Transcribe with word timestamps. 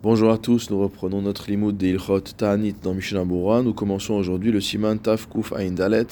Bonjour 0.00 0.30
à 0.30 0.38
tous, 0.38 0.70
nous 0.70 0.78
reprenons 0.78 1.22
notre 1.22 1.50
limoud 1.50 1.76
de 1.76 1.88
Ilchot 1.88 2.20
Ta'anit 2.20 2.76
dans 2.84 2.94
Mishnah. 2.94 3.24
Nous 3.24 3.74
commençons 3.74 4.14
aujourd'hui 4.14 4.52
le 4.52 4.60
Siman 4.60 4.96
Taf 4.96 5.28
Kuf 5.28 5.52
Ain 5.52 5.72
Dalet 5.72 6.06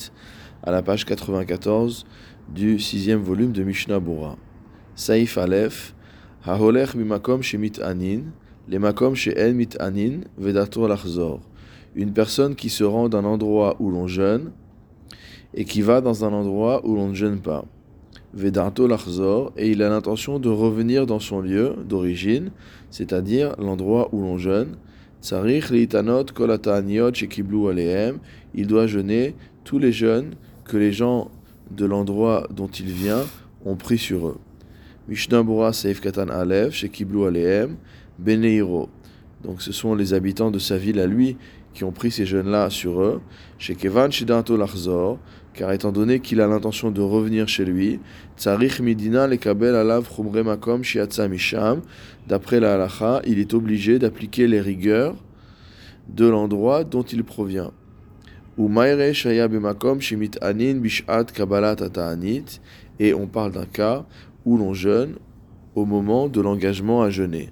à 0.64 0.72
la 0.72 0.82
page 0.82 1.04
94 1.04 2.04
du 2.48 2.80
sixième 2.80 3.20
volume 3.20 3.52
de 3.52 3.62
Mishnah 3.62 4.00
Bura. 4.00 4.38
Saif 4.96 5.38
Aleph 5.38 5.94
Haholech 6.44 6.96
mimakom 6.96 7.42
shemit 7.42 7.74
anin, 7.80 8.22
les 8.66 8.80
makom 8.80 9.14
she'en 9.14 9.52
mit 9.52 9.76
anin, 9.78 10.22
vedator 10.36 10.88
lachzor. 10.88 11.38
Une 11.94 12.12
personne 12.12 12.56
qui 12.56 12.70
se 12.70 12.82
rend 12.82 13.08
d'un 13.08 13.24
endroit 13.24 13.76
où 13.78 13.92
l'on 13.92 14.08
jeûne 14.08 14.50
et 15.54 15.64
qui 15.64 15.82
va 15.82 16.00
dans 16.00 16.24
un 16.24 16.32
endroit 16.32 16.84
où 16.84 16.96
l'on 16.96 17.10
ne 17.10 17.14
jeûne 17.14 17.38
pas. 17.38 17.64
Vedarto 18.36 18.86
et 19.56 19.70
il 19.70 19.82
a 19.82 19.88
l'intention 19.88 20.38
de 20.38 20.50
revenir 20.50 21.06
dans 21.06 21.20
son 21.20 21.40
lieu 21.40 21.72
d'origine, 21.88 22.50
c'est-à-dire 22.90 23.56
l'endroit 23.58 24.10
où 24.12 24.20
l'on 24.20 24.36
jeûne. 24.36 24.76
Tsarich 25.22 25.70
Litanot 25.70 26.26
Shekiblu 27.14 27.68
Alehem, 27.70 28.18
il 28.54 28.66
doit 28.66 28.86
jeûner 28.86 29.34
tous 29.64 29.78
les 29.78 29.90
jeûnes 29.90 30.34
que 30.66 30.76
les 30.76 30.92
gens 30.92 31.30
de 31.70 31.86
l'endroit 31.86 32.46
dont 32.54 32.68
il 32.68 32.92
vient 32.92 33.24
ont 33.64 33.76
pris 33.76 33.96
sur 33.96 34.28
eux. 34.28 34.38
Seif 35.72 36.02
Shekiblu 36.70 37.24
Alehem, 37.24 37.76
Beneiro. 38.18 38.90
Donc 39.44 39.62
ce 39.62 39.72
sont 39.72 39.94
les 39.94 40.12
habitants 40.12 40.50
de 40.50 40.58
sa 40.58 40.76
ville 40.76 41.00
à 41.00 41.06
lui 41.06 41.38
qui 41.76 41.84
ont 41.84 41.92
pris 41.92 42.10
ces 42.10 42.24
jeunes-là 42.24 42.70
sur 42.70 43.02
eux. 43.02 43.20
Chez 43.58 43.74
Kevan 43.74 44.10
Shidanto 44.10 44.56
Lachzor, 44.56 45.18
car 45.52 45.72
étant 45.72 45.92
donné 45.92 46.20
qu'il 46.20 46.40
a 46.40 46.46
l'intention 46.46 46.90
de 46.90 47.02
revenir 47.02 47.48
chez 47.48 47.66
lui, 47.66 48.00
Tsarich 48.38 48.80
Midina 48.80 49.26
Lekabel 49.26 49.74
Alav 49.74 50.08
Makom 50.42 50.80
Misham, 51.28 51.82
d'après 52.26 52.60
la 52.60 52.72
halacha, 52.74 53.20
il 53.26 53.38
est 53.38 53.52
obligé 53.52 53.98
d'appliquer 53.98 54.46
les 54.46 54.62
rigueurs 54.62 55.16
de 56.08 56.26
l'endroit 56.26 56.82
dont 56.82 57.02
il 57.02 57.24
provient. 57.24 57.72
Et 58.58 58.62
on 63.12 63.26
parle 63.26 63.52
d'un 63.52 63.66
cas 63.66 64.06
où 64.46 64.56
l'on 64.56 64.72
jeûne 64.72 65.16
au 65.74 65.84
moment 65.84 66.28
de 66.28 66.40
l'engagement 66.40 67.02
à 67.02 67.10
jeûner. 67.10 67.50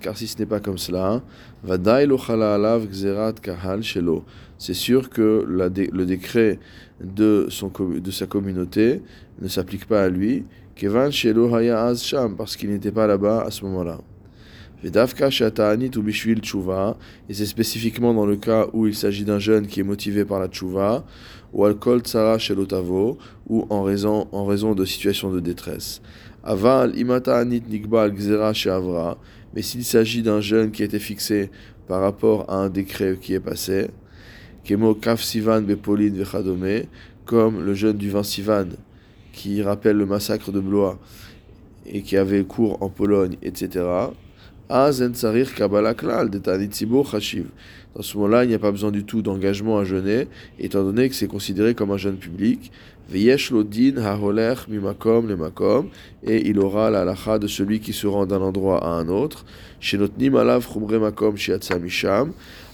Car 0.00 0.16
si 0.16 0.26
ce 0.26 0.38
n'est 0.38 0.46
pas 0.46 0.60
comme 0.60 0.78
cela. 0.78 1.22
C'est 4.58 4.74
sûr 4.74 5.10
que 5.10 5.44
le 5.46 6.06
décret 6.06 6.58
de, 7.02 7.46
son, 7.48 7.72
de 7.78 8.10
sa 8.10 8.26
communauté 8.26 9.02
ne 9.40 9.48
s'applique 9.48 9.86
pas 9.86 10.02
à 10.04 10.08
lui. 10.08 10.44
Parce 12.36 12.56
qu'il 12.56 12.70
n'était 12.70 12.92
pas 12.92 13.06
là-bas 13.06 13.42
à 13.42 13.50
ce 13.50 13.64
moment-là. 13.64 14.00
Et 14.82 14.90
c'est 17.34 17.46
spécifiquement 17.46 18.14
dans 18.14 18.24
le 18.24 18.36
cas 18.36 18.66
où 18.72 18.86
il 18.86 18.94
s'agit 18.94 19.24
d'un 19.24 19.38
jeune 19.38 19.66
qui 19.66 19.80
est 19.80 19.84
motivé 19.84 20.24
par 20.24 20.40
la 20.40 20.48
tshuva, 20.48 21.04
ou 21.52 21.64
alkol 21.64 22.02
tsara 22.02 22.38
shelotavo, 22.38 23.18
ou 23.48 23.66
en 23.70 23.82
raison, 23.82 24.28
en 24.32 24.44
raison 24.44 24.74
de 24.74 24.84
situations 24.84 25.30
de 25.30 25.40
détresse. 25.40 26.00
Aval 26.42 26.96
imata 26.98 27.36
anit 27.38 27.68
nikbal 27.68 28.12
gzera 28.14 28.52
sheavra, 28.54 29.18
mais 29.54 29.62
s'il 29.62 29.84
s'agit 29.84 30.22
d'un 30.22 30.40
jeune 30.40 30.70
qui 30.70 30.82
a 30.82 30.86
été 30.86 30.98
fixé 30.98 31.50
par 31.88 32.00
rapport 32.00 32.48
à 32.48 32.56
un 32.56 32.68
décret 32.68 33.18
qui 33.20 33.34
est 33.34 33.40
passé, 33.40 33.88
kemo 34.64 34.94
kaf 34.94 35.22
sivan 35.22 35.62
bepolin 35.62 36.14
vechadome, 36.14 36.86
comme 37.30 37.62
le 37.62 37.74
jeune 37.74 37.96
du 37.96 38.10
20 38.10 38.22
Sivan, 38.24 38.66
qui 39.32 39.62
rappelle 39.62 39.96
le 39.96 40.04
massacre 40.04 40.50
de 40.50 40.58
Blois 40.58 40.98
et 41.86 42.02
qui 42.02 42.16
avait 42.16 42.42
cours 42.42 42.82
en 42.82 42.88
Pologne, 42.88 43.36
etc. 43.42 43.84
Dans 44.70 44.92
ce 48.02 48.16
moment-là, 48.16 48.44
il 48.44 48.48
n'y 48.48 48.54
a 48.54 48.58
pas 48.60 48.70
besoin 48.70 48.92
du 48.92 49.02
tout 49.04 49.20
d'engagement 49.20 49.78
à 49.78 49.84
jeûner, 49.84 50.28
étant 50.60 50.84
donné 50.84 51.08
que 51.08 51.16
c'est 51.16 51.26
considéré 51.26 51.74
comme 51.74 51.90
un 51.90 51.96
jeûne 51.96 52.18
public. 52.18 52.70
Et 53.12 53.36
il 56.48 56.58
aura 56.60 56.90
la 56.90 57.04
lacha 57.04 57.40
de 57.40 57.48
celui 57.48 57.80
qui 57.80 57.92
se 57.92 58.06
rend 58.06 58.26
d'un 58.26 58.40
endroit 58.40 58.84
à 58.84 58.90
un 58.90 59.08
autre. 59.08 59.44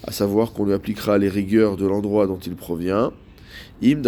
À 0.07 0.13
savoir 0.13 0.53
qu'on 0.53 0.67
lui 0.67 0.75
appliquera 0.75 1.17
les 1.17 1.31
rigueurs 1.31 1.79
de 1.79 1.87
l'endroit 1.87 2.27
dont 2.27 2.39
il 2.39 2.57
provient. 2.57 3.15
Im 3.83 4.03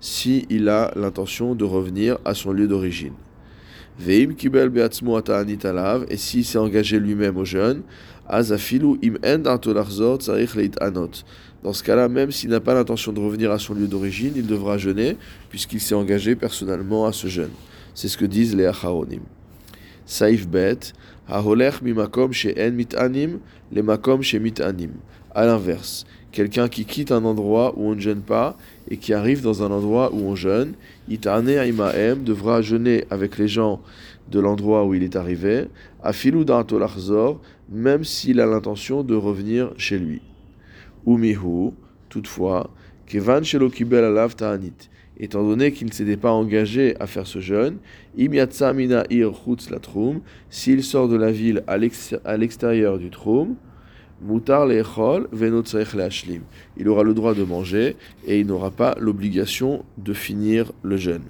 si 0.00 0.46
il 0.50 0.68
a 0.68 0.92
l'intention 0.94 1.54
de 1.54 1.64
revenir 1.64 2.18
à 2.26 2.34
son 2.34 2.52
lieu 2.52 2.68
d'origine. 2.68 3.14
Veim 3.98 4.34
kibel 4.34 4.68
beatzmo 4.68 5.16
alav, 5.16 6.04
et 6.08 6.16
s'il 6.16 6.44
s'est 6.44 6.58
engagé 6.58 6.98
lui-même 6.98 7.36
au 7.36 7.44
jeûne, 7.44 7.82
azafilu 8.28 8.98
im 9.24 9.42
en 9.46 10.16
tsarich 10.18 10.54
leit 10.54 10.72
anot. 10.80 11.10
Dans 11.62 11.72
ce 11.72 11.82
cas-là, 11.82 12.08
même 12.08 12.30
s'il 12.30 12.50
n'a 12.50 12.60
pas 12.60 12.74
l'intention 12.74 13.12
de 13.12 13.20
revenir 13.20 13.50
à 13.50 13.58
son 13.58 13.74
lieu 13.74 13.86
d'origine, 13.86 14.34
il 14.36 14.46
devra 14.46 14.78
jeûner, 14.78 15.16
puisqu'il 15.48 15.80
s'est 15.80 15.94
engagé 15.94 16.36
personnellement 16.36 17.06
à 17.06 17.12
ce 17.12 17.26
jeûne. 17.26 17.50
C'est 17.94 18.08
ce 18.08 18.18
que 18.18 18.26
disent 18.26 18.54
les 18.54 18.66
acharonim. 18.66 19.22
Saif 20.04 20.46
bet, 20.46 20.92
haholech 21.28 21.82
mimakom 21.82 22.32
she'en 22.32 22.72
mitanim, 22.72 23.38
le 23.72 23.82
makom 23.82 24.22
she 24.22 24.34
mitanim. 24.34 24.90
À 25.34 25.46
l'inverse, 25.46 26.04
quelqu'un 26.36 26.68
qui 26.68 26.84
quitte 26.84 27.12
un 27.12 27.24
endroit 27.24 27.72
où 27.78 27.88
on 27.88 27.94
ne 27.94 28.00
jeûne 28.00 28.20
pas 28.20 28.58
et 28.90 28.98
qui 28.98 29.14
arrive 29.14 29.40
dans 29.40 29.62
un 29.62 29.70
endroit 29.70 30.12
où 30.12 30.18
on 30.18 30.34
jeûne, 30.34 30.74
Itane 31.08 31.48
Aimaem 31.48 32.24
devra 32.24 32.60
jeûner 32.60 33.04
avec 33.08 33.38
les 33.38 33.48
gens 33.48 33.80
de 34.30 34.38
l'endroit 34.38 34.84
où 34.84 34.92
il 34.92 35.02
est 35.02 35.16
arrivé, 35.16 35.64
Lachzor, 36.04 37.40
même 37.70 38.04
s'il 38.04 38.38
a 38.40 38.44
l'intention 38.44 39.02
de 39.02 39.14
revenir 39.14 39.72
chez 39.78 39.98
lui. 39.98 40.20
Umihu, 41.06 41.70
toutefois, 42.10 42.68
Kevan 43.06 43.42
Shelo 43.42 43.70
Kibel 43.70 44.04
Alav 44.04 44.36
Ta'anit, 44.36 44.90
étant 45.18 45.42
donné 45.42 45.72
qu'il 45.72 45.86
ne 45.86 45.92
s'était 45.92 46.18
pas 46.18 46.32
engagé 46.32 46.96
à 47.00 47.06
faire 47.06 47.26
ce 47.26 47.40
jeûne, 47.40 47.78
Imiatsa 48.18 48.74
Mina 48.74 49.04
Ir 49.08 49.32
Latrum, 49.70 50.20
s'il 50.50 50.84
sort 50.84 51.08
de 51.08 51.16
la 51.16 51.32
ville 51.32 51.64
à 51.66 51.78
l'extérieur 52.36 52.98
du 52.98 53.08
Troum, 53.08 53.56
Mutar 54.22 54.66
lechol 54.66 55.28
leashlim. 55.32 56.42
Il 56.76 56.88
aura 56.88 57.02
le 57.02 57.14
droit 57.14 57.34
de 57.34 57.44
manger 57.44 57.96
et 58.26 58.40
il 58.40 58.46
n'aura 58.46 58.70
pas 58.70 58.96
l'obligation 58.98 59.84
de 59.98 60.14
finir 60.14 60.72
le 60.82 60.96
jeûne. 60.96 61.24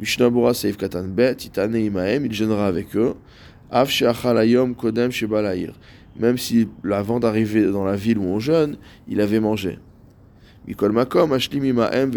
Mishnah 0.00 0.30
Bora 0.30 0.54
Seif 0.54 0.76
Katan 0.76 1.08
Bet, 1.08 1.44
Itane 1.44 1.76
Imaem, 1.76 2.26
il 2.26 2.32
jeûnera 2.32 2.66
avec 2.66 2.96
eux. 2.96 3.14
Av 3.70 3.90
Ayom 4.36 4.74
Kodem 4.74 5.10
Shebalair. 5.10 5.72
Même 6.18 6.38
si, 6.38 6.68
avant 6.90 7.20
d'arriver 7.20 7.66
dans 7.70 7.84
la 7.84 7.96
ville 7.96 8.18
où 8.18 8.24
on 8.24 8.38
jeûne, 8.38 8.76
il 9.08 9.20
avait 9.20 9.40
mangé. 9.40 9.78
Mikol 10.66 10.92
Makom 10.92 11.32
Ashlim 11.32 11.64
Imaem 11.64 12.10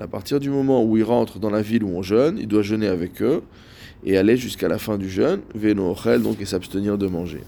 À 0.00 0.06
partir 0.08 0.40
du 0.40 0.50
moment 0.50 0.84
où 0.84 0.96
il 0.96 1.02
rentre 1.02 1.38
dans 1.38 1.50
la 1.50 1.62
ville 1.62 1.84
où 1.84 1.88
on 1.88 2.02
jeûne, 2.02 2.38
il 2.38 2.48
doit 2.48 2.62
jeûner 2.62 2.86
avec 2.86 3.22
eux 3.22 3.42
et 4.04 4.16
aller 4.16 4.36
jusqu'à 4.36 4.68
la 4.68 4.78
fin 4.78 4.98
du 4.98 5.08
jeûne, 5.08 5.40
Veno 5.54 5.94
donc 6.22 6.40
et 6.40 6.44
s'abstenir 6.44 6.98
de 6.98 7.06
manger. 7.06 7.42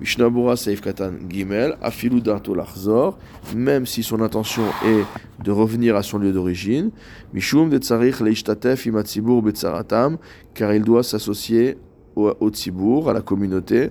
Mishnabura 0.00 0.56
Saif 0.56 0.80
Katan 0.80 1.12
Gimel, 1.28 1.76
Afilu 1.80 2.20
Darto 2.20 2.54
Lachzor, 2.54 3.18
même 3.54 3.86
si 3.86 4.02
son 4.02 4.20
intention 4.20 4.64
est 4.84 5.42
de 5.42 5.50
revenir 5.50 5.96
à 5.96 6.02
son 6.02 6.18
lieu 6.18 6.32
d'origine, 6.32 6.90
Mishum 7.32 7.70
de 7.70 7.78
Tsarich 7.78 8.20
Leishtatef 8.20 8.86
Imatzibur 8.86 9.42
Betzaratam, 9.42 10.18
car 10.54 10.74
il 10.74 10.82
doit 10.82 11.02
s'associer 11.02 11.78
au, 12.14 12.30
au 12.40 13.08
à 13.08 13.12
la 13.12 13.22
communauté, 13.22 13.90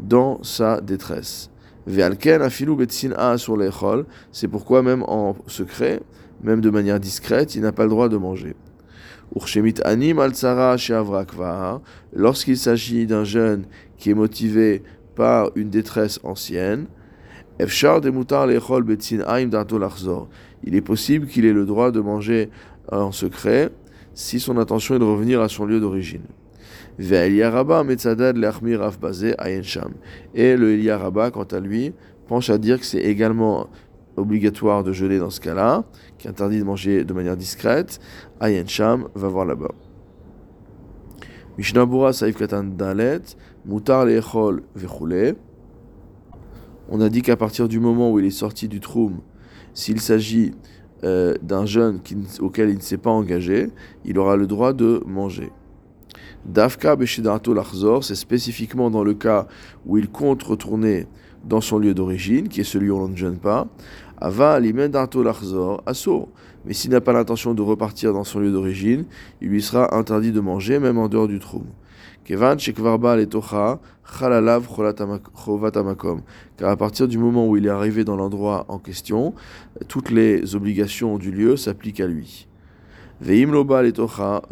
dans 0.00 0.42
sa 0.42 0.80
détresse. 0.80 1.50
Ve'alken 1.86 2.42
Afilu 2.42 2.74
Betzin 2.74 3.12
A 3.16 3.38
sur 3.38 3.56
l'échol, 3.56 4.06
c'est 4.32 4.48
pourquoi 4.48 4.82
même 4.82 5.04
en 5.04 5.36
secret, 5.46 6.00
même 6.42 6.60
de 6.60 6.70
manière 6.70 6.98
discrète, 6.98 7.54
il 7.54 7.62
n'a 7.62 7.72
pas 7.72 7.84
le 7.84 7.90
droit 7.90 8.08
de 8.08 8.16
manger. 8.16 8.56
Urshemit 9.34 9.74
Anim 9.84 10.18
al 10.18 10.32
lorsqu'il 12.12 12.56
s'agit 12.56 13.06
d'un 13.06 13.24
jeune 13.24 13.66
qui 13.98 14.10
est 14.10 14.14
motivé 14.14 14.82
par 15.16 15.50
une 15.56 15.70
détresse 15.70 16.20
ancienne, 16.22 16.86
il 17.58 17.64
est 20.74 20.80
possible 20.82 21.26
qu'il 21.26 21.46
ait 21.46 21.52
le 21.52 21.64
droit 21.64 21.90
de 21.90 22.00
manger 22.00 22.50
en 22.92 23.10
secret 23.12 23.70
si 24.14 24.38
son 24.40 24.58
intention 24.58 24.96
est 24.96 24.98
de 24.98 25.04
revenir 25.04 25.40
à 25.40 25.48
son 25.48 25.64
lieu 25.64 25.80
d'origine. 25.80 26.22
Et 26.98 27.08
le 30.56 30.72
Eliaraba, 30.72 31.30
quant 31.30 31.44
à 31.44 31.60
lui, 31.60 31.92
penche 32.28 32.50
à 32.50 32.58
dire 32.58 32.78
que 32.78 32.86
c'est 32.86 33.00
également 33.00 33.68
obligatoire 34.16 34.82
de 34.82 34.92
jeûner 34.92 35.18
dans 35.18 35.30
ce 35.30 35.40
cas-là, 35.40 35.84
qui 36.18 36.28
interdit 36.28 36.58
de 36.58 36.64
manger 36.64 37.04
de 37.04 37.12
manière 37.12 37.36
discrète. 37.36 38.00
Ayen 38.40 38.66
Sham 38.66 39.08
va 39.14 39.28
voir 39.28 39.44
là-bas. 39.44 39.85
Mishnabura 41.58 42.12
Saif 42.12 42.36
Katan 42.36 42.64
Dalet, 42.64 43.22
Mutar 43.64 44.04
Lechol 44.04 44.62
Vechule. 44.74 45.36
On 46.90 47.00
a 47.00 47.08
dit 47.08 47.22
qu'à 47.22 47.36
partir 47.36 47.66
du 47.66 47.80
moment 47.80 48.12
où 48.12 48.18
il 48.18 48.26
est 48.26 48.30
sorti 48.30 48.68
du 48.68 48.80
Troum, 48.80 49.20
s'il 49.72 50.00
s'agit 50.00 50.52
euh, 51.02 51.34
d'un 51.42 51.64
jeune 51.64 52.00
auquel 52.40 52.68
il 52.68 52.76
ne 52.76 52.82
s'est 52.82 52.98
pas 52.98 53.10
engagé, 53.10 53.68
il 54.04 54.18
aura 54.18 54.36
le 54.36 54.46
droit 54.46 54.74
de 54.74 55.02
manger. 55.06 55.50
Dafka 56.44 56.94
Beshidarto 56.94 57.54
Lachzor, 57.54 58.04
c'est 58.04 58.14
spécifiquement 58.14 58.90
dans 58.90 59.02
le 59.02 59.14
cas 59.14 59.46
où 59.86 59.96
il 59.96 60.08
compte 60.08 60.42
retourner 60.42 61.06
dans 61.48 61.60
son 61.60 61.78
lieu 61.78 61.94
d'origine, 61.94 62.48
qui 62.48 62.60
est 62.60 62.64
celui 62.64 62.90
où 62.90 62.98
l'on 62.98 63.08
ne 63.08 63.16
jeûne 63.16 63.38
pas. 63.38 63.66
Ava 64.18 64.58
Lachzor, 64.60 65.82
Assour. 65.86 66.28
Mais 66.64 66.72
s'il 66.72 66.90
n'a 66.90 67.00
pas 67.00 67.12
l'intention 67.12 67.54
de 67.54 67.62
repartir 67.62 68.12
dans 68.12 68.24
son 68.24 68.40
lieu 68.40 68.50
d'origine, 68.50 69.04
il 69.40 69.48
lui 69.48 69.62
sera 69.62 69.94
interdit 69.96 70.32
de 70.32 70.40
manger, 70.40 70.78
même 70.78 70.98
en 70.98 71.08
dehors 71.08 71.28
du 71.28 71.38
trou. 71.38 71.62
Kevan 72.24 72.58
Shekvarba 72.58 73.16
Letocha, 73.16 73.78
Chalalav 74.18 74.66
Chovatamakom. 74.66 76.22
Car 76.56 76.70
à 76.70 76.76
partir 76.76 77.06
du 77.06 77.18
moment 77.18 77.46
où 77.46 77.56
il 77.56 77.66
est 77.66 77.70
arrivé 77.70 78.02
dans 78.02 78.16
l'endroit 78.16 78.64
en 78.68 78.78
question, 78.78 79.32
toutes 79.86 80.10
les 80.10 80.56
obligations 80.56 81.18
du 81.18 81.30
lieu 81.30 81.56
s'appliquent 81.56 82.00
à 82.00 82.06
lui. 82.08 82.48
Veim 83.20 83.52
Loba 83.52 83.82
Letocha. 83.82 84.42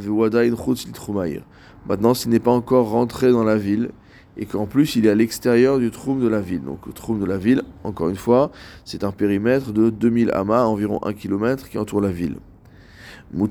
Maintenant, 1.87 2.15
s'il 2.15 2.31
n'est 2.31 2.39
pas 2.39 2.53
encore 2.53 2.91
rentré 2.91 3.33
dans 3.33 3.45
la 3.45 3.57
ville 3.57 3.91
et 4.37 4.47
qu'en 4.47 4.67
plus 4.67 4.97
il 4.97 5.07
est 5.07 5.11
à 5.11 5.15
l'extérieur 5.15 5.79
du 5.79 5.91
troum 5.91 6.21
de 6.21 6.29
la 6.29 6.41
ville. 6.41 6.63
Donc 6.63 6.87
le 6.87 6.93
troum 6.93 7.21
de 7.21 7.27
la 7.27 7.39
ville, 7.39 7.63
encore 7.85 8.09
une 8.09 8.17
fois, 8.17 8.51
c'est 8.85 9.05
un 9.05 9.13
périmètre 9.13 9.73
de 9.73 9.91
2000 9.91 10.31
amas, 10.33 10.65
environ 10.65 11.01
1 11.05 11.13
km, 11.13 11.69
qui 11.69 11.79
entoure 11.79 12.01
la 12.01 12.11
ville. 12.11 12.37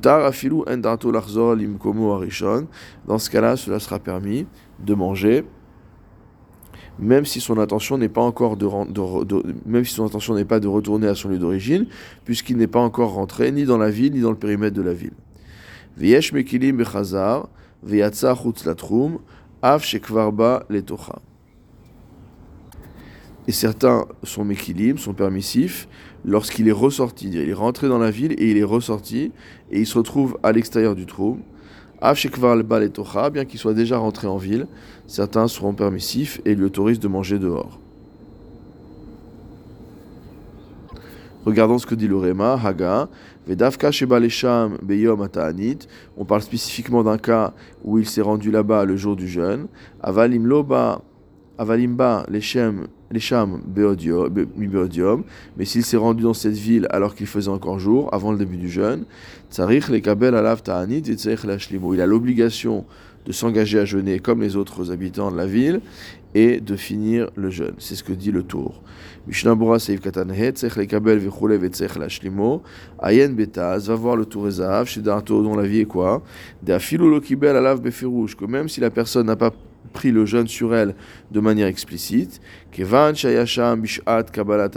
Afilu 0.05 0.63
endato 0.67 1.11
larzor 1.11 1.55
limkomo. 1.55 2.23
Dans 3.07 3.17
ce 3.17 3.29
cas-là, 3.29 3.57
cela 3.57 3.79
sera 3.79 3.99
permis 3.99 4.45
de 4.79 4.93
manger, 4.93 5.43
même 6.99 7.25
si 7.25 7.41
son 7.41 7.57
intention 7.57 7.97
n'est 7.97 8.09
pas 8.09 8.21
encore 8.21 8.55
de, 8.55 8.67
même 9.65 9.83
si 9.83 9.93
son 9.93 10.05
intention 10.05 10.35
n'est 10.35 10.45
pas 10.45 10.59
de 10.59 10.67
retourner 10.67 11.07
à 11.07 11.15
son 11.15 11.29
lieu 11.29 11.37
d'origine, 11.37 11.87
puisqu'il 12.23 12.57
n'est 12.57 12.67
pas 12.67 12.79
encore 12.79 13.13
rentré 13.13 13.51
ni 13.51 13.65
dans 13.65 13.77
la 13.77 13.89
ville 13.89 14.13
ni 14.13 14.21
dans 14.21 14.31
le 14.31 14.37
périmètre 14.37 14.75
de 14.75 14.81
la 14.81 14.93
ville. 14.93 15.13
Et 23.47 23.53
certains 23.53 24.05
sont 24.23 24.43
méquilim, 24.43 24.97
sont 24.97 25.13
permissifs, 25.13 25.87
lorsqu'il 26.25 26.67
est 26.67 26.73
ressorti. 26.73 27.29
Il 27.29 27.49
est 27.49 27.53
rentré 27.53 27.87
dans 27.87 27.97
la 27.97 28.11
ville 28.11 28.33
et 28.33 28.51
il 28.51 28.57
est 28.57 28.63
ressorti, 28.63 29.31
et 29.71 29.79
il 29.79 29.87
se 29.87 29.97
retrouve 29.97 30.37
à 30.43 30.51
l'extérieur 30.51 30.95
du 30.95 31.05
trou. 31.05 31.39
bien 33.31 33.45
qu'il 33.45 33.57
soit 33.59 33.73
déjà 33.73 33.97
rentré 33.97 34.27
en 34.27 34.35
ville, 34.35 34.67
certains 35.07 35.47
seront 35.47 35.73
permissifs 35.73 36.41
et 36.43 36.55
lui 36.55 36.65
autorisent 36.65 36.99
de 36.99 37.07
manger 37.07 37.39
dehors. 37.39 37.79
Regardons 41.45 41.77
ce 41.77 41.85
que 41.85 41.95
dit 41.95 42.07
le 42.07 42.17
Réma, 42.17 42.59
Haga. 42.61 43.09
On 46.17 46.25
parle 46.25 46.41
spécifiquement 46.41 47.03
d'un 47.03 47.17
cas 47.17 47.53
où 47.83 47.99
il 47.99 48.07
s'est 48.07 48.21
rendu 48.21 48.51
là-bas 48.51 48.85
le 48.85 48.95
jour 48.95 49.15
du 49.15 49.27
jeûne. 49.27 49.67
Avalim 50.01 50.47
Loba. 50.47 51.01
Avalimba 51.55 52.25
Leshem 52.29 52.87
Lesham 53.11 53.61
Beodium. 53.67 55.23
Mais 55.55 55.65
s'il 55.65 55.83
s'est 55.83 55.97
rendu 55.97 56.23
dans 56.23 56.33
cette 56.33 56.55
ville 56.55 56.87
alors 56.89 57.13
qu'il 57.13 57.27
faisait 57.27 57.49
encore 57.49 57.77
jour, 57.79 58.09
avant 58.11 58.31
le 58.31 58.39
début 58.39 58.57
du 58.57 58.69
jeûne, 58.69 59.05
Tsarich 59.51 59.87
Lekabel 59.89 60.33
Alav 60.35 60.63
Ta'anit 60.63 61.03
et 61.07 61.13
Tsarich 61.13 61.69
Il 61.71 62.01
a 62.01 62.07
l'obligation 62.07 62.85
de 63.25 63.31
s'engager 63.31 63.79
à 63.79 63.85
jeûner 63.85 64.19
comme 64.19 64.41
les 64.41 64.55
autres 64.55 64.91
habitants 64.91 65.31
de 65.31 65.37
la 65.37 65.45
ville 65.45 65.81
et 66.35 66.59
de 66.59 66.75
finir 66.75 67.29
le 67.35 67.49
jeûne. 67.49 67.75
C'est 67.77 67.95
ce 67.95 68.03
que 68.03 68.13
dit 68.13 68.31
le 68.31 68.43
tour. 68.43 68.81
Mishnah 69.27 69.55
Bora 69.55 69.79
Seif 69.79 70.01
Tzech 70.01 70.75
Lekabel 70.75 71.19
Vechule 71.19 71.55
Vetzech 71.57 71.95
Lashlimmo, 71.95 72.63
Ayen 72.99 73.29
Betaz, 73.29 73.87
va 73.87 73.95
voir 73.95 74.15
le 74.15 74.25
tour 74.25 74.47
Ezav, 74.47 74.87
chez 74.87 75.01
Darto, 75.01 75.41
dont 75.43 75.55
la 75.55 75.63
vie 75.63 75.79
est 75.79 75.85
quoi? 75.85 76.23
De 76.61 76.73
Afilu 76.73 77.09
Lokibel 77.09 77.55
Alav 77.55 77.81
Befirouche, 77.81 78.35
que 78.35 78.45
même 78.45 78.67
si 78.67 78.81
la 78.81 78.89
personne 78.89 79.27
n'a 79.27 79.35
pas 79.35 79.51
pris 79.91 80.11
le 80.11 80.25
jeûne 80.25 80.47
sur 80.47 80.73
elle 80.73 80.95
de 81.31 81.39
manière 81.39 81.67
explicite. 81.67 82.41
Kevan 82.71 83.15
Shayasham 83.15 83.81
Bishat 83.81 84.23
Kabbalat 84.31 84.69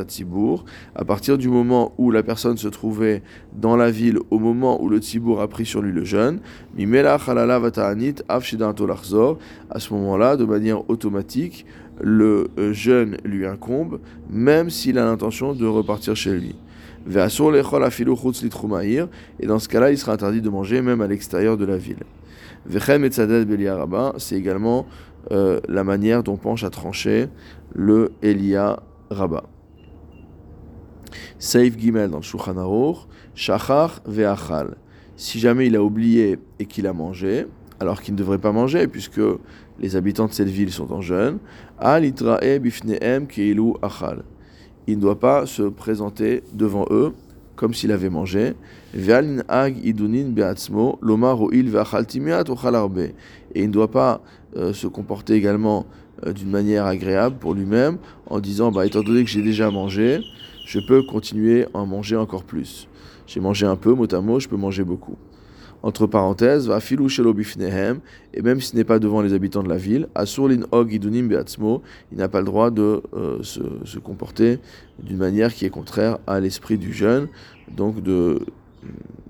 à 0.94 1.04
partir 1.04 1.38
du 1.38 1.48
moment 1.48 1.92
où 1.98 2.10
la 2.10 2.22
personne 2.22 2.56
se 2.56 2.68
trouvait 2.68 3.22
dans 3.52 3.76
la 3.76 3.90
ville, 3.90 4.18
au 4.30 4.38
moment 4.38 4.82
où 4.82 4.88
le 4.88 4.98
Tzibour 4.98 5.40
a 5.40 5.48
pris 5.48 5.66
sur 5.66 5.80
lui 5.80 5.92
le 5.92 6.04
jeûne, 6.04 6.40
Mimela 6.76 7.16
Vata'anit 7.16 8.16
à 8.28 8.40
ce 8.40 9.92
moment-là, 9.94 10.36
de 10.36 10.44
manière 10.44 10.88
automatique, 10.90 11.66
le 12.00 12.48
euh, 12.58 12.72
jeûne 12.72 13.16
lui 13.24 13.46
incombe, 13.46 14.00
même 14.30 14.70
s'il 14.70 14.98
a 14.98 15.04
l'intention 15.04 15.54
de 15.54 15.66
repartir 15.66 16.14
chez 16.14 16.32
lui. 16.32 16.54
Et 17.08 17.12
dans 19.46 19.58
ce 19.58 19.68
cas-là, 19.68 19.90
il 19.90 19.98
sera 19.98 20.12
interdit 20.12 20.40
de 20.40 20.48
manger 20.48 20.82
même 20.82 21.00
à 21.00 21.06
l'extérieur 21.06 21.56
de 21.56 21.64
la 21.64 21.76
ville. 21.76 22.02
C'est 24.18 24.36
également 24.36 24.86
euh, 25.30 25.60
la 25.68 25.84
manière 25.84 26.22
dont 26.24 26.36
penche 26.36 26.64
à 26.64 26.70
trancher 26.70 27.28
le 27.74 28.12
Elia 28.22 28.80
Rabba. 29.10 29.44
Saif 31.38 31.78
Gimel 31.78 32.10
dans 32.10 32.16
le 32.18 32.22
Shulchan 32.22 32.94
Shachar 33.34 34.00
ve'achal. 34.06 34.76
Si 35.16 35.38
jamais 35.38 35.66
il 35.66 35.76
a 35.76 35.82
oublié 35.82 36.38
et 36.58 36.66
qu'il 36.66 36.86
a 36.86 36.92
mangé, 36.92 37.46
alors 37.78 38.02
qu'il 38.02 38.14
ne 38.14 38.18
devrait 38.18 38.38
pas 38.38 38.52
manger 38.52 38.86
puisque 38.88 39.20
les 39.78 39.96
habitants 39.96 40.26
de 40.26 40.32
cette 40.32 40.48
ville 40.48 40.72
sont 40.72 40.92
en 40.92 41.00
jeûne, 41.00 41.38
al 41.78 42.10
bifneem 42.60 43.26
keilu 43.26 43.74
achal. 43.82 44.22
Il 44.86 44.96
ne 44.96 45.00
doit 45.00 45.18
pas 45.18 45.46
se 45.46 45.62
présenter 45.62 46.42
devant 46.54 46.86
eux 46.90 47.12
comme 47.56 47.74
s'il 47.74 47.90
avait 47.90 48.10
mangé. 48.10 48.52
Et 48.94 49.00
il 53.54 53.66
ne 53.66 53.72
doit 53.72 53.90
pas 53.90 54.20
euh, 54.56 54.72
se 54.72 54.86
comporter 54.86 55.34
également 55.34 55.86
euh, 56.24 56.32
d'une 56.32 56.50
manière 56.50 56.86
agréable 56.86 57.36
pour 57.38 57.54
lui-même 57.54 57.98
en 58.26 58.40
disant 58.40 58.70
bah, 58.70 58.86
étant 58.86 59.02
donné 59.02 59.24
que 59.24 59.30
j'ai 59.30 59.42
déjà 59.42 59.70
mangé, 59.70 60.20
je 60.66 60.78
peux 60.80 61.02
continuer 61.02 61.66
à 61.74 61.78
en 61.78 61.86
manger 61.86 62.16
encore 62.16 62.44
plus. 62.44 62.88
J'ai 63.26 63.40
mangé 63.40 63.66
un 63.66 63.76
peu, 63.76 63.92
mot 63.92 64.06
à 64.14 64.20
mot, 64.20 64.38
je 64.38 64.48
peux 64.48 64.56
manger 64.56 64.84
beaucoup 64.84 65.16
entre 65.86 66.08
parenthèses, 66.08 66.66
va 66.66 66.80
filou 66.80 67.06
et 67.08 68.42
même 68.42 68.60
s'il 68.60 68.76
n'est 68.76 68.84
pas 68.84 68.98
devant 68.98 69.22
les 69.22 69.32
habitants 69.32 69.62
de 69.62 69.68
la 69.68 69.76
ville, 69.76 70.08
asurlin 70.16 70.64
og 70.72 70.92
idunim 70.92 71.28
beatzmo, 71.28 71.82
il 72.10 72.18
n'a 72.18 72.28
pas 72.28 72.40
le 72.40 72.46
droit 72.46 72.72
de 72.72 73.02
euh, 73.14 73.38
se, 73.42 73.60
se, 73.84 73.98
comporter 74.00 74.58
d'une 75.00 75.16
manière 75.16 75.54
qui 75.54 75.64
est 75.64 75.70
contraire 75.70 76.18
à 76.26 76.40
l'esprit 76.40 76.76
du 76.76 76.92
jeune, 76.92 77.28
donc 77.70 78.02
de 78.02 78.40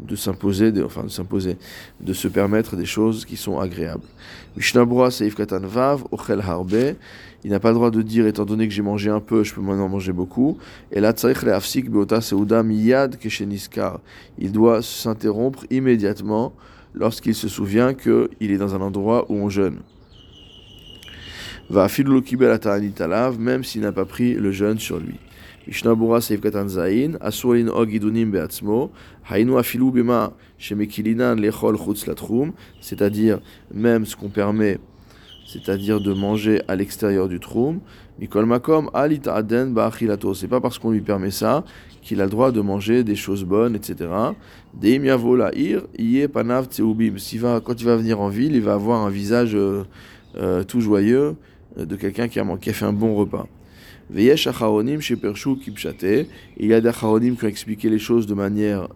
de 0.01 0.17
s'imposer, 0.17 0.73
enfin 0.85 1.05
de 1.05 1.09
s'imposer, 1.09 1.57
de 2.01 2.13
se 2.13 2.29
permettre 2.29 2.77
des 2.77 2.87
choses 2.87 3.25
qui 3.25 3.37
sont 3.37 3.59
agréables. 3.59 4.07
Vav, 4.57 6.05
Ochel 6.11 6.41
Harbe, 6.41 6.95
il 7.45 7.51
n'a 7.51 7.61
pas 7.61 7.69
le 7.69 7.75
droit 7.75 7.91
de 7.91 8.03
dire, 8.03 8.27
étant 8.27 8.45
donné 8.45 8.67
que 8.67 8.75
j'ai 8.75 8.83
mangé 8.83 9.11
un 9.11 9.21
peu, 9.21 9.45
je 9.45 9.55
peux 9.55 9.61
maintenant 9.61 9.89
manger 9.89 10.13
beaucoup. 10.13 10.59
Et 10.91 11.01
là, 11.01 11.15
Afsik 11.53 11.91
Beota 11.91 12.21
Seuda 12.21 12.63
Miyad 12.63 13.19
Kesheniskar, 13.19 14.01
il 14.39 14.53
doit 14.53 14.83
s'interrompre 14.83 15.65
immédiatement 15.71 16.53
lorsqu'il 16.95 17.35
se 17.35 17.49
souvient 17.49 17.95
qu'il 17.95 18.51
est 18.51 18.59
dans 18.59 18.75
un 18.75 18.81
endroit 18.81 19.27
où 19.31 19.35
on 19.37 19.49
jeûne. 19.49 19.79
Va 21.69 21.89
Filokibel 21.89 22.59
Alav, 22.99 23.39
même 23.39 23.65
s'il 23.65 23.83
n'a 23.83 23.93
pas 23.93 24.05
pris 24.05 24.35
le 24.35 24.53
jeûne 24.53 24.79
sur 24.79 24.99
lui. 24.99 25.17
C'est-à-dire 32.81 33.41
même 33.73 34.07
ce 34.07 34.17
qu'on 34.17 34.29
permet 34.29 34.79
c'est-à-dire 35.47 36.01
de 36.01 36.13
manger 36.13 36.61
à 36.69 36.75
l'extérieur 36.75 37.29
du 37.29 37.39
troum. 37.41 37.81
Mikol. 38.19 38.47
C'est 40.35 40.49
pas 40.49 40.61
parce 40.61 40.79
qu'on 40.79 40.91
lui 40.91 41.01
permet 41.01 41.31
ça 41.31 41.65
qu'il 42.03 42.21
a 42.21 42.25
le 42.25 42.31
droit 42.31 42.53
de 42.53 42.61
manger 42.61 43.05
des 43.05 43.17
choses 43.17 43.45
bonnes, 43.45 43.75
etc. 43.75 44.11
Quand 44.75 44.91
il 47.79 47.85
va 47.85 47.97
venir 47.97 48.21
en 48.21 48.29
ville, 48.29 48.55
il 48.55 48.63
va 48.63 48.75
avoir 48.75 49.05
un 49.05 49.11
visage 49.11 49.55
euh, 49.55 49.85
euh, 50.37 50.63
tout 50.65 50.81
joyeux 50.81 51.37
euh, 51.79 51.85
de 51.85 51.97
quelqu'un 51.97 52.29
qui 52.29 52.39
a 52.39 52.73
fait 52.73 52.85
un 52.85 52.93
bon 52.93 53.15
repas. 53.15 53.47
Il 54.15 54.23
y 54.23 54.31
a 54.31 54.35
des 56.81 56.89
acharonim 56.89 57.37
qui 57.37 57.45
ont 57.45 57.49
expliqué 57.49 57.91
les 57.91 57.99
choses 57.99 58.27
de 58.27 58.35
manière 58.35 58.89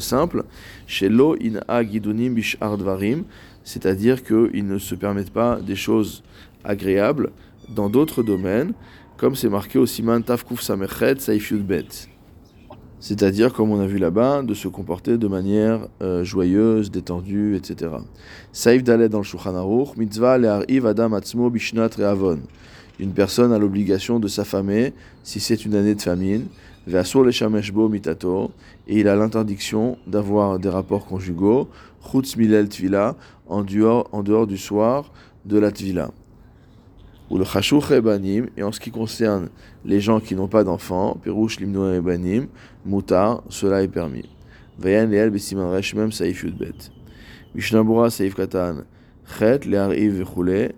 simple, 0.00 0.44
chez 0.86 1.08
lo 1.08 1.34
in 1.42 1.60
agidunim 1.66 2.34
bishar 2.34 2.78
dvarim, 2.78 3.24
c'est-à-dire 3.64 4.22
qu'ils 4.22 4.66
ne 4.66 4.78
se 4.78 4.94
permettent 4.94 5.32
pas 5.32 5.60
des 5.60 5.74
choses 5.76 6.22
agréables 6.62 7.30
dans 7.68 7.88
d'autres 7.90 8.22
domaines, 8.22 8.74
comme 9.16 9.34
c'est 9.34 9.48
marqué 9.48 9.78
au 9.78 9.86
Siman 9.86 10.22
Tafkuf 10.22 10.60
Samechet 10.60 11.16
Bet. 11.60 11.86
C'est-à-dire, 13.00 13.54
comme 13.54 13.70
on 13.70 13.80
a 13.80 13.86
vu 13.86 13.96
là-bas, 13.96 14.42
de 14.42 14.52
se 14.52 14.68
comporter 14.68 15.16
de 15.16 15.26
manière 15.26 15.88
euh, 16.02 16.22
joyeuse, 16.22 16.90
détendue, 16.90 17.56
etc. 17.56 17.92
Saif 18.52 18.84
Dalet 18.84 19.08
dans 19.08 19.18
le 19.18 19.24
Shulchan 19.24 19.54
Aruch, 19.54 19.96
Mitzvah 19.96 20.36
le'ariv 20.36 20.86
adam 20.86 21.14
atzmo 21.14 21.48
bishnat 21.48 21.88
re'avon. 21.96 22.40
Une 23.00 23.14
personne 23.14 23.50
a 23.50 23.58
l'obligation 23.58 24.20
de 24.20 24.28
s'affamer 24.28 24.92
si 25.22 25.40
c'est 25.40 25.64
une 25.64 25.74
année 25.74 25.94
de 25.94 26.02
famine. 26.02 26.48
Ve'asur 26.86 27.24
le 27.24 27.30
shameshbo 27.30 27.88
mitato, 27.88 28.50
et 28.86 29.00
il 29.00 29.08
a 29.08 29.16
l'interdiction 29.16 29.96
d'avoir 30.06 30.58
des 30.58 30.68
rapports 30.68 31.06
conjugaux, 31.06 31.70
chutz 32.02 32.36
milel 32.36 32.68
tvila, 32.68 33.16
en 33.48 33.62
dehors, 33.62 34.06
en 34.12 34.22
dehors 34.22 34.46
du 34.46 34.58
soir 34.58 35.12
de 35.46 35.58
la 35.58 35.72
tvila. 35.72 36.10
Ou 37.30 37.38
le 37.38 37.44
chashouch 37.44 37.90
ebanim, 37.90 38.48
et 38.58 38.62
en 38.62 38.70
ce 38.70 38.78
qui 38.80 38.90
concerne 38.90 39.48
les 39.86 40.00
gens 40.00 40.20
qui 40.20 40.34
n'ont 40.34 40.48
pas 40.48 40.62
d'enfants, 40.62 41.16
pirouche 41.22 41.58
limno 41.58 41.90
ebanim, 41.94 42.48
mutar, 42.84 43.42
cela 43.48 43.82
est 43.82 43.88
permis. 43.88 44.28
Vayan 44.78 45.06
leel 45.06 45.30
besiman 45.30 45.70
resh 45.70 45.94
mem 45.94 46.12
saif 46.12 46.42
yudbet. 46.44 46.90
Mishnabura 47.54 48.10
saif 48.10 48.34
katan, 48.34 48.84
chet, 49.38 49.64
le'ariv 49.64 50.18
vechule, 50.18 50.74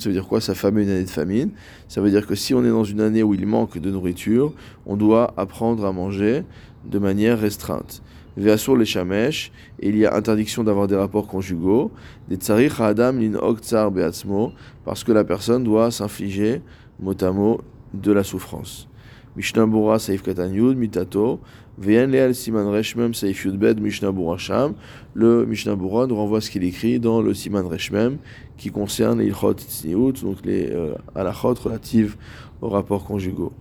ça 0.00 0.08
veut 0.08 0.12
dire 0.12 0.26
quoi? 0.26 0.40
Ça 0.40 0.54
famine 0.54 0.84
une 0.84 0.90
année 0.90 1.04
de 1.04 1.10
famine. 1.10 1.50
Ça 1.88 2.00
veut 2.00 2.10
dire 2.10 2.26
que 2.26 2.34
si 2.34 2.54
on 2.54 2.64
est 2.64 2.70
dans 2.70 2.84
une 2.84 3.00
année 3.00 3.22
où 3.22 3.34
il 3.34 3.46
manque 3.46 3.78
de 3.78 3.90
nourriture, 3.90 4.52
on 4.86 4.96
doit 4.96 5.34
apprendre 5.36 5.84
à 5.84 5.92
manger 5.92 6.44
de 6.84 6.98
manière 6.98 7.38
restreinte. 7.38 8.02
Veasur 8.36 8.76
les 8.76 8.84
shamesh, 8.84 9.52
il 9.80 9.96
y 9.96 10.06
a 10.06 10.14
interdiction 10.14 10.64
d'avoir 10.64 10.86
des 10.86 10.96
rapports 10.96 11.26
conjugaux. 11.26 11.92
Des 12.28 12.36
tsarich 12.36 12.80
adam 12.80 13.12
lin 13.12 13.38
tsar 13.60 13.90
beatzmo, 13.90 14.52
parce 14.84 15.04
que 15.04 15.12
la 15.12 15.24
personne 15.24 15.62
doit 15.62 15.90
s'infliger 15.90 16.60
mot 16.98 17.60
de 17.94 18.12
la 18.12 18.24
souffrance. 18.24 18.88
Mishnah 19.36 19.66
Bura 19.66 19.98
Saif 19.98 20.22
Katan 20.22 20.50
Mitato, 20.76 21.40
Vien 21.76 22.06
Leal 22.06 22.34
Siman 22.34 22.68
Reshmem 22.68 23.14
Saif 23.14 23.44
Yudbed 23.44 23.80
Mishnah 23.80 24.12
Bura 24.12 24.38
Sham. 24.38 24.74
Le 25.12 25.44
Mishnah 25.44 25.74
Bura 25.74 26.06
nous 26.06 26.14
renvoie 26.14 26.40
ce 26.40 26.50
qu'il 26.50 26.62
écrit 26.62 27.00
dans 27.00 27.20
le 27.20 27.34
Siman 27.34 27.66
Reshmem 27.66 28.18
qui 28.56 28.70
concerne 28.70 29.18
les 29.18 29.26
Ilchot 29.26 29.54
Tzniut, 29.54 30.12
donc 30.22 30.38
les 30.44 30.70
euh, 30.70 30.94
relatives 31.16 32.16
aux 32.62 32.68
rapports 32.68 33.04
conjugaux. 33.04 33.52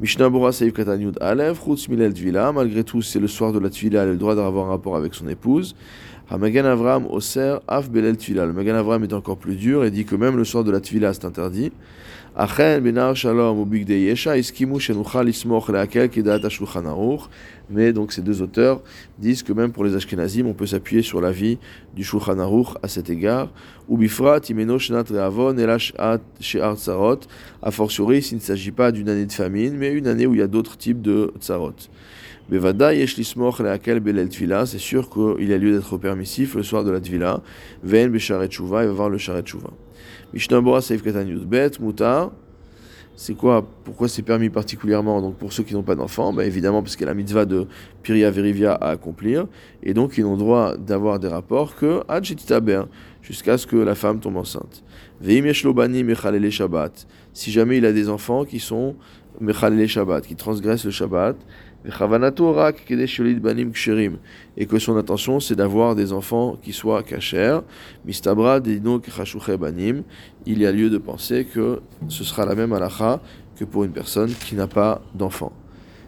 Mishnah 0.00 0.30
Bura 0.30 0.52
Saif 0.52 0.72
Katan 0.72 0.98
Yud 0.98 1.18
Alev, 1.20 1.58
Chutz 1.62 1.88
Milel 1.88 2.14
Tvila, 2.14 2.50
malgré 2.52 2.82
tout 2.82 3.02
c'est 3.02 3.20
le 3.20 3.28
soir 3.28 3.52
de 3.52 3.58
la 3.58 3.68
Tvila, 3.68 4.04
elle 4.04 4.08
a 4.08 4.12
le 4.12 4.18
droit 4.18 4.34
d'avoir 4.34 4.66
un 4.66 4.70
rapport 4.70 4.96
avec 4.96 5.12
son 5.12 5.28
épouse. 5.28 5.74
Hamagan 6.30 6.66
Avram 6.66 7.06
Oser 7.08 7.56
Af 7.66 7.90
Belel 7.90 8.18
Tvila. 8.18 8.44
Le 8.44 8.52
Magan 8.52 8.74
Avram 8.74 9.02
est 9.02 9.14
encore 9.14 9.38
plus 9.38 9.56
dur 9.56 9.84
et 9.84 9.90
dit 9.90 10.04
que 10.04 10.14
même 10.14 10.36
le 10.36 10.44
soir 10.44 10.62
de 10.62 10.70
la 10.70 10.80
Tvila 10.80 11.14
c'est 11.14 11.24
interdit. 11.24 11.72
Mais 17.70 17.92
donc 17.92 18.12
ces 18.12 18.22
deux 18.22 18.42
auteurs 18.42 18.80
disent 19.18 19.42
que 19.42 19.52
même 19.52 19.72
pour 19.72 19.84
les 19.84 19.94
Ashkenazim, 19.94 20.46
on 20.46 20.54
peut 20.54 20.66
s'appuyer 20.66 21.02
sur 21.02 21.20
l'avis 21.20 21.58
du 21.94 22.04
Shulchan 22.04 22.38
Aruch 22.38 22.68
à 22.82 22.88
cet 22.88 23.10
égard. 23.10 23.50
Ubifrat 23.90 24.40
imeno 24.48 24.78
shenat 24.78 25.04
reavon 25.10 25.56
she'ar 26.40 26.76
tsarot. 26.76 27.20
A 27.62 27.70
fortiori, 27.70 28.22
s'il 28.22 28.38
ne 28.38 28.42
s'agit 28.42 28.70
pas 28.70 28.92
d'une 28.92 29.08
année 29.08 29.26
de 29.26 29.32
famine, 29.32 29.76
mais 29.76 29.92
une 29.92 30.06
année 30.06 30.26
où 30.26 30.34
il 30.34 30.40
y 30.40 30.42
a 30.42 30.46
d'autres 30.46 30.78
types 30.78 31.02
de 31.02 31.32
tsarot. 31.40 31.74
Bevada 32.48 32.94
yesh 32.94 33.18
lismoch 33.18 33.60
leakel 33.60 34.00
belel 34.00 34.30
tvila. 34.30 34.64
C'est 34.64 34.78
sûr 34.78 35.10
qu'il 35.10 35.52
a 35.52 35.58
lieu 35.58 35.72
d'être 35.72 35.98
permissif 35.98 36.54
le 36.54 36.62
soir 36.62 36.84
de 36.84 36.90
la 36.90 37.00
tvila. 37.00 37.42
Ve'en 37.82 38.08
besharet 38.08 38.46
il 38.46 38.64
va 38.64 38.86
voir 38.86 39.10
le 39.10 39.18
sharet. 39.18 39.44
Mishnah 40.34 40.60
Bora 40.60 40.80
Seif 40.80 41.02
Katan 41.02 41.24
Bet, 41.46 41.72
Mutar. 41.80 42.30
C'est 43.16 43.34
quoi 43.34 43.66
Pourquoi 43.82 44.06
c'est 44.06 44.22
permis 44.22 44.48
particulièrement 44.48 45.20
Donc 45.20 45.36
pour 45.36 45.52
ceux 45.52 45.64
qui 45.64 45.74
n'ont 45.74 45.82
pas 45.82 45.96
d'enfants, 45.96 46.32
bah 46.32 46.44
évidemment 46.44 46.82
parce 46.82 46.94
qu'il 46.94 47.04
y 47.04 47.08
a 47.08 47.10
la 47.10 47.14
mitzvah 47.14 47.46
de 47.46 47.66
Piria 48.04 48.30
Verivia 48.30 48.74
à 48.74 48.90
accomplir, 48.90 49.48
et 49.82 49.92
donc 49.92 50.18
ils 50.18 50.24
n'ont 50.24 50.36
droit 50.36 50.76
d'avoir 50.76 51.18
des 51.18 51.26
rapports 51.26 51.74
que 51.74 52.02
jusqu'à 53.20 53.58
ce 53.58 53.66
que 53.66 53.76
la 53.76 53.96
femme 53.96 54.20
tombe 54.20 54.36
enceinte. 54.36 54.84
Veim 55.20 55.52
Shabbat. 55.52 57.08
Si 57.32 57.50
jamais 57.50 57.78
il 57.78 57.86
a 57.86 57.92
des 57.92 58.08
enfants 58.08 58.44
qui 58.44 58.60
sont 58.60 58.94
Mechalele 59.40 59.88
Shabbat, 59.88 60.24
qui 60.24 60.36
transgressent 60.36 60.84
le 60.84 60.92
Shabbat, 60.92 61.36
et 64.56 64.66
que 64.66 64.78
son 64.78 64.96
intention 64.96 65.40
c'est 65.40 65.56
d'avoir 65.56 65.94
des 65.94 66.12
enfants 66.12 66.56
qui 66.62 66.72
soient 66.72 67.02
cachers, 67.02 67.60
mistabra 68.04 68.60
banim, 68.60 70.02
il 70.46 70.58
y 70.58 70.66
a 70.66 70.72
lieu 70.72 70.90
de 70.90 70.98
penser 70.98 71.46
que 71.46 71.80
ce 72.08 72.24
sera 72.24 72.44
la 72.44 72.54
même 72.54 72.72
halakha 72.72 73.20
que 73.56 73.64
pour 73.64 73.84
une 73.84 73.92
personne 73.92 74.30
qui 74.30 74.54
n'a 74.54 74.66
pas 74.66 75.00
d'enfant. 75.14 75.52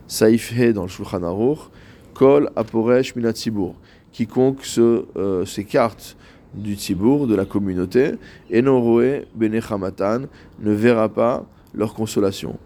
Saif 0.06 0.52
he 0.52 0.72
dans 0.72 0.82
le 0.82 0.88
Shulchan 0.88 1.22
Aruch, 1.22 1.70
kol 2.14 2.50
aporesh 2.56 3.14
minatzibur, 3.16 3.74
quiconque 4.12 4.64
se, 4.64 5.04
euh, 5.16 5.44
s'écarte 5.46 6.16
du 6.54 6.74
tzibour, 6.74 7.26
de 7.26 7.34
la 7.34 7.44
communauté, 7.44 8.12
enoroe 8.52 9.24
benechamatan, 9.34 10.22
ne 10.60 10.72
verra 10.72 11.08
pas 11.08 11.46
leur 11.72 11.94
consolation. 11.94 12.58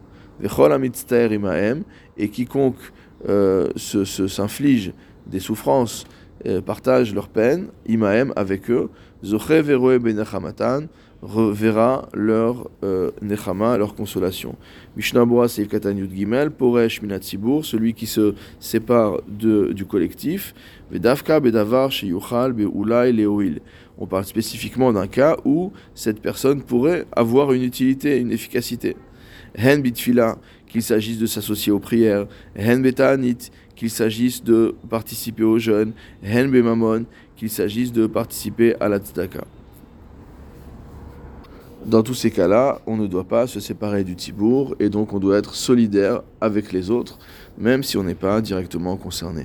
Et 2.16 2.28
quiconque 2.28 2.76
euh, 3.28 3.68
s'inflige 3.76 4.92
des 5.26 5.40
souffrances, 5.40 6.04
euh, 6.46 6.60
partage 6.60 7.14
leur 7.14 7.28
peine, 7.28 7.68
imaem 7.86 8.32
avec 8.36 8.70
eux, 8.70 8.90
reverra 11.24 12.08
leur 12.12 12.68
euh, 12.84 13.10
nechama, 13.22 13.78
leur 13.78 13.94
consolation. 13.94 14.56
Mishnah 14.96 15.24
Boa 15.24 15.48
Seif 15.48 15.68
Katan 15.68 15.96
Gimel, 15.96 16.50
Poresh 16.50 17.00
Minatzibur, 17.00 17.64
celui 17.64 17.94
qui 17.94 18.06
se 18.06 18.34
sépare 18.60 19.20
de, 19.26 19.72
du 19.72 19.86
collectif, 19.86 20.54
Vedavka 20.90 21.40
Bedavar 21.40 21.90
Sheyuchal 21.90 22.52
Beulai 22.52 23.12
Leoil. 23.12 23.60
On 23.96 24.06
parle 24.06 24.24
spécifiquement 24.24 24.92
d'un 24.92 25.06
cas 25.06 25.36
où 25.44 25.72
cette 25.94 26.20
personne 26.20 26.62
pourrait 26.62 27.06
avoir 27.12 27.52
une 27.52 27.62
utilité, 27.62 28.18
une 28.18 28.32
efficacité. 28.32 28.96
Hen 29.54 29.82
bitfila, 29.82 30.38
qu'il 30.66 30.82
s'agisse 30.82 31.18
de 31.18 31.26
s'associer 31.26 31.72
aux 31.72 31.78
prières. 31.78 32.26
Hen 32.56 32.82
betanit, 32.82 33.50
qu'il 33.76 33.90
s'agisse 33.90 34.42
de 34.42 34.74
participer 34.88 35.44
aux 35.44 35.58
jeunes. 35.58 35.92
Hen 36.22 36.50
bemamon, 36.50 37.04
qu'il 37.36 37.50
s'agisse 37.50 37.92
de 37.92 38.06
participer 38.06 38.74
à 38.80 38.88
la 38.88 38.98
tzedaka. 38.98 39.44
Dans 41.86 42.02
tous 42.02 42.14
ces 42.14 42.30
cas-là, 42.30 42.80
on 42.86 42.96
ne 42.96 43.06
doit 43.06 43.28
pas 43.28 43.46
se 43.46 43.60
séparer 43.60 44.04
du 44.04 44.16
tibour 44.16 44.74
et 44.80 44.88
donc 44.88 45.12
on 45.12 45.18
doit 45.18 45.36
être 45.36 45.54
solidaire 45.54 46.22
avec 46.40 46.72
les 46.72 46.90
autres, 46.90 47.18
même 47.58 47.82
si 47.82 47.98
on 47.98 48.04
n'est 48.04 48.14
pas 48.14 48.40
directement 48.40 48.96
concerné. 48.96 49.44